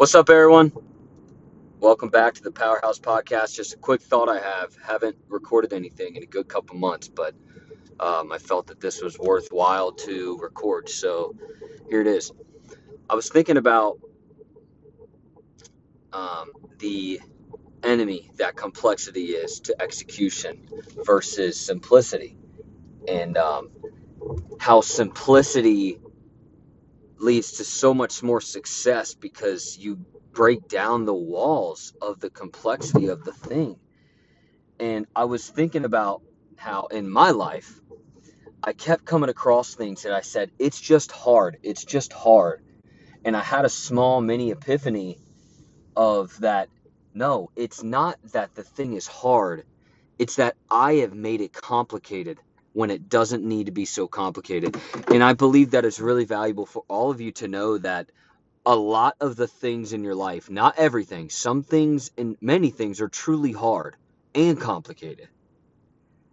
[0.00, 0.72] What's up, everyone?
[1.78, 3.54] Welcome back to the Powerhouse Podcast.
[3.54, 4.74] Just a quick thought I have.
[4.82, 7.34] Haven't recorded anything in a good couple months, but
[8.00, 10.88] um, I felt that this was worthwhile to record.
[10.88, 11.36] So
[11.90, 12.32] here it is.
[13.10, 13.98] I was thinking about
[16.14, 17.20] um, the
[17.82, 20.66] enemy that complexity is to execution
[21.04, 22.38] versus simplicity,
[23.06, 23.68] and um,
[24.58, 26.00] how simplicity
[27.20, 29.96] leads to so much more success because you
[30.32, 33.78] break down the walls of the complexity of the thing.
[34.78, 36.22] And I was thinking about
[36.56, 37.80] how in my life,
[38.62, 41.58] I kept coming across things that I said, it's just hard.
[41.62, 42.62] It's just hard.
[43.24, 45.18] And I had a small mini epiphany
[45.96, 46.68] of that
[47.12, 49.64] no, it's not that the thing is hard.
[50.18, 52.38] It's that I have made it complicated
[52.72, 54.76] when it doesn't need to be so complicated.
[55.08, 58.10] And I believe that it's really valuable for all of you to know that
[58.66, 63.00] a lot of the things in your life, not everything, some things and many things
[63.00, 63.96] are truly hard
[64.34, 65.28] and complicated.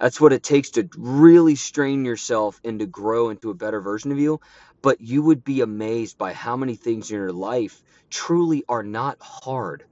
[0.00, 4.12] That's what it takes to really strain yourself and to grow into a better version
[4.12, 4.40] of you.
[4.82, 9.18] But you would be amazed by how many things in your life truly are not
[9.20, 9.84] hard.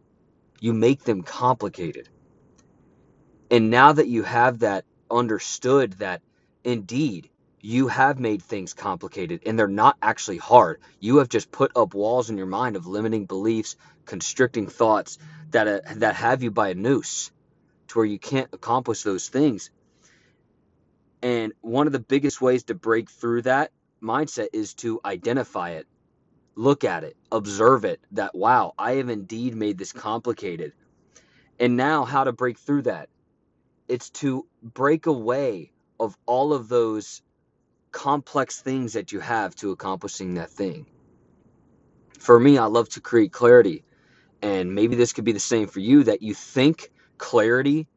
[0.61, 2.09] You make them complicated.
[3.51, 6.23] And now that you have that understood that
[6.65, 10.81] indeed you have made things complicated and they're not actually hard.
[11.01, 15.19] You have just put up walls in your mind of limiting beliefs, constricting thoughts
[15.51, 17.33] that uh, that have you by a noose
[17.89, 19.71] to where you can't accomplish those things.
[21.23, 25.87] And one of the biggest ways to break through that mindset is to identify it,
[26.55, 30.73] look at it, observe it that wow, I have indeed made this complicated.
[31.59, 33.09] And now how to break through that?
[33.89, 37.23] It's to break away of all of those
[37.93, 40.87] complex things that you have to accomplishing that thing.
[42.19, 43.85] For me, I love to create clarity.
[44.43, 47.89] And maybe this could be the same for you that you think clarity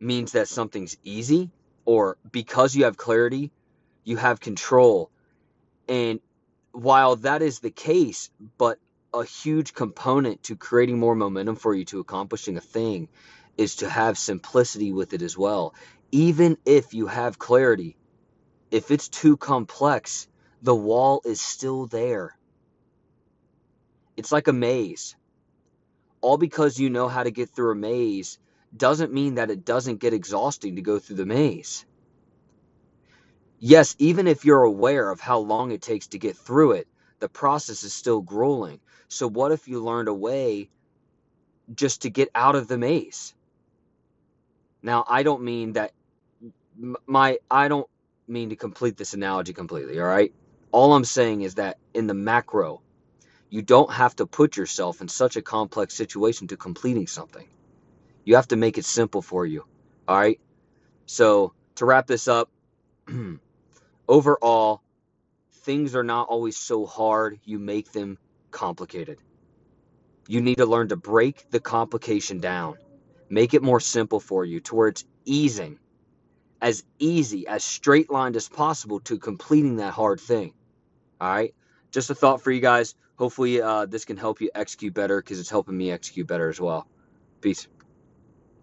[0.00, 1.50] means that something's easy,
[1.84, 3.50] or because you have clarity,
[4.04, 5.10] you have control.
[5.88, 6.20] And
[6.72, 8.78] while that is the case, but
[9.14, 13.08] a huge component to creating more momentum for you to accomplishing a thing
[13.58, 15.74] is to have simplicity with it as well.
[16.12, 17.96] Even if you have clarity,
[18.70, 20.28] if it's too complex,
[20.62, 22.36] the wall is still there.
[24.16, 25.16] It's like a maze.
[26.22, 28.38] All because you know how to get through a maze
[28.76, 31.86] doesn't mean that it doesn't get exhausting to go through the maze.
[33.60, 36.88] Yes, even if you're aware of how long it takes to get through it,
[37.20, 38.80] the process is still grueling.
[39.08, 40.70] So, what if you learned a way
[41.74, 43.35] just to get out of the maze?
[44.86, 45.90] Now, I don't mean that
[47.08, 47.88] my I don't
[48.28, 50.32] mean to complete this analogy completely, all right?
[50.70, 52.82] All I'm saying is that in the macro,
[53.50, 57.48] you don't have to put yourself in such a complex situation to completing something.
[58.24, 59.64] You have to make it simple for you,
[60.06, 60.38] all right?
[61.06, 62.48] So, to wrap this up,
[64.08, 64.82] overall,
[65.64, 68.18] things are not always so hard, you make them
[68.52, 69.18] complicated.
[70.28, 72.76] You need to learn to break the complication down,
[73.30, 75.78] make it more simple for you to where it's easing
[76.60, 80.52] as easy, as straight lined as possible to completing that hard thing.
[81.20, 81.54] All right.
[81.92, 82.94] Just a thought for you guys.
[83.18, 86.60] Hopefully, uh, this can help you execute better because it's helping me execute better as
[86.60, 86.86] well.
[87.40, 87.66] Peace.